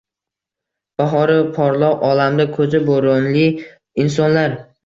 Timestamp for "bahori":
1.01-1.35